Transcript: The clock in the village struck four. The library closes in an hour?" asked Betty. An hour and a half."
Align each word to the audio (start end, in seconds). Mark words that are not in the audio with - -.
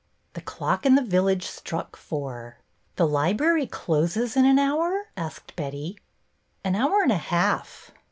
The 0.33 0.41
clock 0.41 0.83
in 0.83 0.95
the 0.95 1.03
village 1.05 1.43
struck 1.45 1.95
four. 1.95 2.57
The 2.95 3.05
library 3.07 3.67
closes 3.67 4.35
in 4.35 4.45
an 4.45 4.57
hour?" 4.57 5.11
asked 5.15 5.55
Betty. 5.55 5.95
An 6.63 6.73
hour 6.75 7.03
and 7.03 7.11
a 7.11 7.17
half." 7.17 7.91